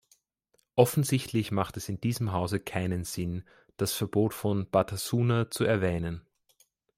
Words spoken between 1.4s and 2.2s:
macht es in